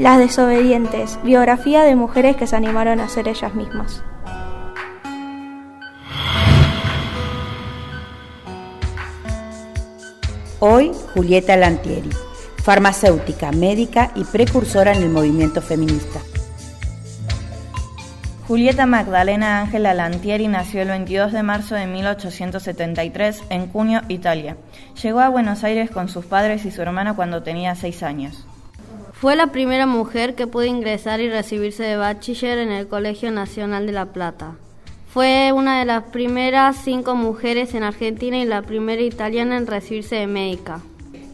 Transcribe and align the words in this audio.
Las 0.00 0.18
desobedientes, 0.18 1.18
biografía 1.22 1.82
de 1.82 1.94
mujeres 1.94 2.34
que 2.34 2.46
se 2.46 2.56
animaron 2.56 3.00
a 3.00 3.08
ser 3.10 3.28
ellas 3.28 3.54
mismas. 3.54 4.02
Hoy, 10.58 10.92
Julieta 11.12 11.54
Lantieri, 11.58 12.08
farmacéutica, 12.64 13.52
médica 13.52 14.10
y 14.14 14.24
precursora 14.24 14.94
en 14.94 15.02
el 15.02 15.10
movimiento 15.10 15.60
feminista. 15.60 16.20
Julieta 18.48 18.86
Magdalena 18.86 19.60
Ángela 19.60 19.92
Lantieri 19.92 20.48
nació 20.48 20.80
el 20.80 20.88
22 20.88 21.30
de 21.30 21.42
marzo 21.42 21.74
de 21.74 21.86
1873 21.86 23.42
en 23.50 23.66
Cuneo, 23.66 24.00
Italia. 24.08 24.56
Llegó 25.02 25.20
a 25.20 25.28
Buenos 25.28 25.62
Aires 25.62 25.90
con 25.90 26.08
sus 26.08 26.24
padres 26.24 26.64
y 26.64 26.70
su 26.70 26.80
hermana 26.80 27.14
cuando 27.14 27.42
tenía 27.42 27.74
seis 27.74 28.02
años. 28.02 28.46
Fue 29.20 29.36
la 29.36 29.48
primera 29.48 29.84
mujer 29.84 30.34
que 30.34 30.46
pudo 30.46 30.64
ingresar 30.64 31.20
y 31.20 31.28
recibirse 31.28 31.82
de 31.82 31.96
bachiller 31.96 32.56
en 32.56 32.72
el 32.72 32.86
Colegio 32.86 33.30
Nacional 33.30 33.84
de 33.84 33.92
La 33.92 34.06
Plata. 34.06 34.54
Fue 35.12 35.52
una 35.54 35.78
de 35.78 35.84
las 35.84 36.04
primeras 36.04 36.78
cinco 36.82 37.14
mujeres 37.14 37.74
en 37.74 37.82
Argentina 37.82 38.38
y 38.38 38.46
la 38.46 38.62
primera 38.62 39.02
italiana 39.02 39.58
en 39.58 39.66
recibirse 39.66 40.16
de 40.16 40.26
médica. 40.26 40.80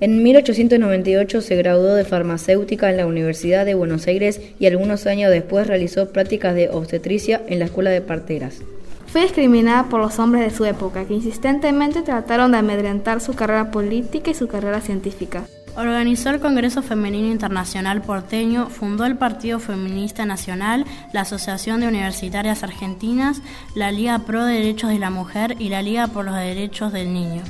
En 0.00 0.20
1898 0.20 1.40
se 1.40 1.54
graduó 1.54 1.94
de 1.94 2.04
farmacéutica 2.04 2.90
en 2.90 2.96
la 2.96 3.06
Universidad 3.06 3.64
de 3.64 3.74
Buenos 3.74 4.08
Aires 4.08 4.40
y 4.58 4.66
algunos 4.66 5.06
años 5.06 5.30
después 5.30 5.68
realizó 5.68 6.10
prácticas 6.10 6.56
de 6.56 6.70
obstetricia 6.70 7.40
en 7.46 7.60
la 7.60 7.66
Escuela 7.66 7.90
de 7.90 8.00
Parteras. 8.00 8.62
Fue 9.06 9.20
discriminada 9.20 9.84
por 9.84 10.00
los 10.00 10.18
hombres 10.18 10.42
de 10.42 10.56
su 10.56 10.64
época, 10.64 11.04
que 11.04 11.14
insistentemente 11.14 12.02
trataron 12.02 12.50
de 12.50 12.58
amedrentar 12.58 13.20
su 13.20 13.34
carrera 13.34 13.70
política 13.70 14.32
y 14.32 14.34
su 14.34 14.48
carrera 14.48 14.80
científica. 14.80 15.44
Organizó 15.76 16.30
el 16.30 16.40
Congreso 16.40 16.80
Femenino 16.80 17.28
Internacional 17.28 18.00
porteño, 18.00 18.70
fundó 18.70 19.04
el 19.04 19.16
Partido 19.16 19.58
Feminista 19.58 20.24
Nacional, 20.24 20.86
la 21.12 21.20
Asociación 21.20 21.80
de 21.80 21.88
Universitarias 21.88 22.62
Argentinas, 22.62 23.42
la 23.74 23.92
Liga 23.92 24.18
Pro 24.20 24.46
Derechos 24.46 24.88
de 24.88 24.98
la 24.98 25.10
Mujer 25.10 25.54
y 25.58 25.68
la 25.68 25.82
Liga 25.82 26.06
por 26.06 26.24
los 26.24 26.34
Derechos 26.34 26.94
del 26.94 27.12
Niño. 27.12 27.42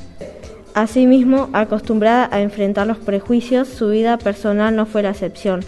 Asimismo, 0.75 1.51
acostumbrada 1.53 2.29
a 2.33 2.41
enfrentar 2.41 2.89
los 2.89 2.99
prejuicios, 2.99 3.69
su 3.69 3.91
vida 3.91 4.19
personal 4.19 4.75
no 4.75 4.87
fue 4.87 5.05
la 5.05 5.11
excepción. 5.11 5.61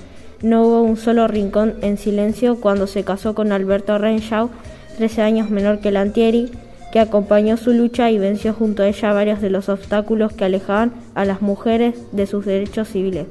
No 0.42 0.64
hubo 0.64 0.82
un 0.82 0.96
solo 0.96 1.28
rincón 1.28 1.76
en 1.80 1.96
silencio 1.96 2.60
cuando 2.60 2.88
se 2.88 3.04
casó 3.04 3.36
con 3.36 3.52
Alberto 3.52 3.98
Renshaw, 3.98 4.50
13 4.96 5.22
años 5.22 5.50
menor 5.50 5.78
que 5.78 5.92
Lantieri, 5.92 6.50
que 6.92 7.00
acompañó 7.00 7.56
su 7.56 7.72
lucha 7.72 8.10
y 8.10 8.18
venció 8.18 8.54
junto 8.54 8.82
a 8.82 8.88
ella 8.88 9.12
varios 9.12 9.40
de 9.40 9.50
los 9.50 9.68
obstáculos 9.68 10.32
que 10.32 10.44
alejaban 10.44 10.92
a 11.14 11.24
las 11.24 11.42
mujeres 11.42 11.94
de 12.12 12.26
sus 12.26 12.44
derechos 12.44 12.88
civiles. 12.88 13.26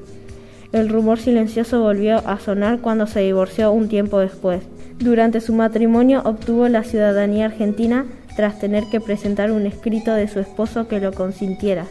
El 0.71 0.89
rumor 0.89 1.19
silencioso 1.19 1.81
volvió 1.81 2.17
a 2.27 2.39
sonar 2.39 2.79
cuando 2.79 3.07
se 3.07 3.21
divorció 3.21 3.71
un 3.71 3.87
tiempo 3.87 4.19
después. 4.19 4.63
Durante 4.99 5.41
su 5.41 5.53
matrimonio 5.53 6.21
obtuvo 6.25 6.67
la 6.67 6.83
ciudadanía 6.83 7.45
argentina 7.45 8.05
tras 8.35 8.59
tener 8.59 8.83
que 8.91 8.99
presentar 8.99 9.51
un 9.51 9.65
escrito 9.65 10.13
de 10.13 10.27
su 10.27 10.39
esposo 10.39 10.87
que 10.87 10.99
lo 10.99 11.13
consintiera. 11.13 11.85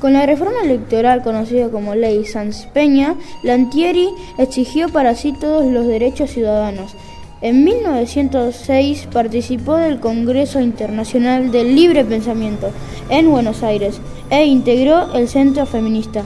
Con 0.00 0.14
la 0.14 0.26
reforma 0.26 0.62
electoral 0.64 1.22
conocida 1.22 1.68
como 1.68 1.94
Ley 1.94 2.24
Sanz 2.24 2.66
Peña, 2.72 3.14
Lantieri 3.44 4.08
exigió 4.38 4.88
para 4.88 5.14
sí 5.14 5.32
todos 5.32 5.64
los 5.70 5.86
derechos 5.86 6.30
ciudadanos. 6.30 6.96
En 7.42 7.64
1906 7.64 9.08
participó 9.12 9.74
del 9.74 9.98
Congreso 9.98 10.60
Internacional 10.60 11.50
del 11.50 11.74
Libre 11.74 12.04
Pensamiento 12.04 12.70
en 13.08 13.28
Buenos 13.28 13.64
Aires 13.64 14.00
e 14.30 14.46
integró 14.46 15.12
el 15.12 15.28
Centro 15.28 15.66
Feminista. 15.66 16.24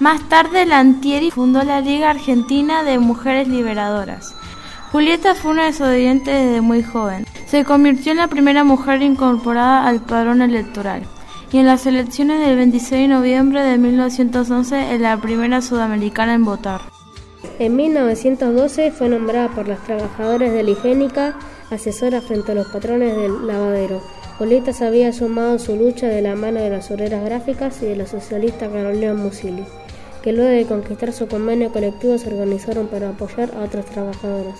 Más 0.00 0.28
tarde, 0.28 0.66
Lantieri 0.66 1.30
fundó 1.30 1.62
la 1.62 1.80
Liga 1.80 2.10
Argentina 2.10 2.82
de 2.82 2.98
Mujeres 2.98 3.46
Liberadoras. 3.46 4.34
Julieta 4.90 5.36
fue 5.36 5.52
una 5.52 5.66
desobediente 5.66 6.32
desde 6.32 6.60
muy 6.60 6.82
joven. 6.82 7.24
Se 7.46 7.64
convirtió 7.64 8.10
en 8.10 8.18
la 8.18 8.26
primera 8.26 8.64
mujer 8.64 9.02
incorporada 9.02 9.86
al 9.86 10.00
padrón 10.00 10.42
electoral 10.42 11.04
y 11.52 11.58
en 11.58 11.66
las 11.66 11.86
elecciones 11.86 12.40
del 12.40 12.56
26 12.56 13.02
de 13.02 13.08
noviembre 13.08 13.62
de 13.62 13.78
1911 13.78 14.94
en 14.94 15.02
la 15.02 15.16
primera 15.18 15.62
sudamericana 15.62 16.34
en 16.34 16.44
votar. 16.44 16.80
En 17.58 17.76
1912 17.76 18.90
fue 18.92 19.08
nombrada 19.08 19.48
por 19.48 19.68
las 19.68 19.82
trabajadoras 19.84 20.52
de 20.52 20.62
la 20.62 20.70
higiénica 20.70 21.38
asesora 21.70 22.20
frente 22.20 22.52
a 22.52 22.54
los 22.54 22.68
patrones 22.68 23.16
del 23.16 23.46
lavadero. 23.46 24.00
Julieta 24.38 24.72
se 24.72 24.86
había 24.86 25.12
sumado 25.12 25.58
su 25.58 25.76
lucha 25.76 26.08
de 26.08 26.22
la 26.22 26.34
mano 26.34 26.60
de 26.60 26.70
las 26.70 26.90
obreras 26.90 27.24
gráficas 27.24 27.82
y 27.82 27.86
de 27.86 27.96
la 27.96 28.06
socialista 28.06 28.68
Carolina 28.68 29.14
Musili, 29.14 29.64
que 30.22 30.32
luego 30.32 30.50
de 30.50 30.66
conquistar 30.66 31.12
su 31.12 31.28
convenio 31.28 31.72
colectivo 31.72 32.18
se 32.18 32.28
organizaron 32.28 32.88
para 32.88 33.10
apoyar 33.10 33.50
a 33.56 33.64
otras 33.64 33.86
trabajadoras. 33.86 34.58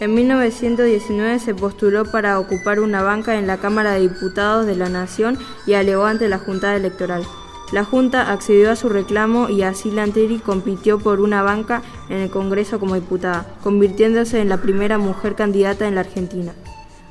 En 0.00 0.14
1919 0.14 1.38
se 1.38 1.54
postuló 1.54 2.04
para 2.04 2.40
ocupar 2.40 2.80
una 2.80 3.02
banca 3.02 3.36
en 3.36 3.46
la 3.46 3.58
Cámara 3.58 3.92
de 3.92 4.00
Diputados 4.00 4.66
de 4.66 4.74
la 4.74 4.88
Nación 4.88 5.38
y 5.66 5.74
alegó 5.74 6.04
ante 6.04 6.28
la 6.28 6.38
Junta 6.38 6.74
Electoral. 6.74 7.24
La 7.74 7.84
Junta 7.84 8.30
accedió 8.30 8.70
a 8.70 8.76
su 8.76 8.88
reclamo 8.88 9.48
y 9.48 9.62
así 9.62 9.90
Lanteri 9.90 10.38
compitió 10.38 11.00
por 11.00 11.18
una 11.18 11.42
banca 11.42 11.82
en 12.08 12.18
el 12.18 12.30
Congreso 12.30 12.78
como 12.78 12.94
diputada, 12.94 13.48
convirtiéndose 13.64 14.40
en 14.40 14.48
la 14.48 14.58
primera 14.58 14.96
mujer 14.96 15.34
candidata 15.34 15.88
en 15.88 15.96
la 15.96 16.02
Argentina. 16.02 16.52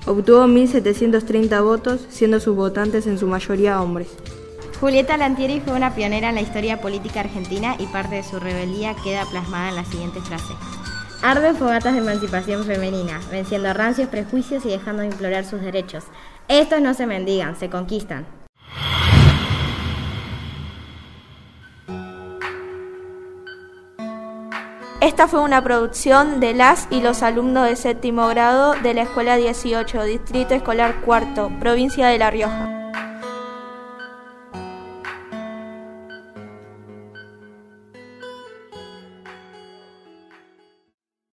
Obtuvo 0.05 0.45
1.730 0.45 1.61
votos, 1.61 2.07
siendo 2.09 2.39
sus 2.39 2.55
votantes 2.55 3.07
en 3.07 3.19
su 3.19 3.27
mayoría 3.27 3.81
hombres. 3.81 4.07
Julieta 4.79 5.17
Lantieri 5.17 5.59
fue 5.59 5.73
una 5.73 5.95
pionera 5.95 6.29
en 6.29 6.35
la 6.35 6.41
historia 6.41 6.79
política 6.79 7.19
argentina 7.19 7.75
y 7.77 7.85
parte 7.87 8.15
de 8.15 8.23
su 8.23 8.39
rebeldía 8.39 8.95
queda 9.03 9.25
plasmada 9.25 9.67
en 9.67 9.75
la 9.75 9.83
siguiente 9.83 10.21
frase. 10.21 10.53
Arden 11.21 11.57
fogatas 11.57 11.91
de 11.91 11.99
emancipación 11.99 12.63
femenina, 12.63 13.19
venciendo 13.29 13.73
rancios 13.73 14.07
prejuicios 14.07 14.63
y 14.65 14.69
dejando 14.69 15.01
de 15.01 15.09
implorar 15.09 15.43
sus 15.43 15.59
derechos. 15.59 16.05
Estos 16.47 16.79
no 16.79 16.93
se 16.93 17.05
mendigan, 17.05 17.59
se 17.59 17.69
conquistan. 17.69 18.42
Esta 25.03 25.27
fue 25.27 25.41
una 25.41 25.61
producción 25.61 26.39
de 26.39 26.53
las 26.53 26.87
y 26.89 27.01
los 27.01 27.23
alumnos 27.23 27.67
de 27.67 27.75
séptimo 27.75 28.29
grado 28.29 28.73
de 28.83 28.93
la 28.93 29.01
Escuela 29.01 29.35
18, 29.35 30.01
Distrito 30.03 30.53
Escolar 30.53 31.01
Cuarto, 31.01 31.51
Provincia 31.59 32.07
de 32.07 32.17
La 32.17 32.31
Rioja. 32.31 32.72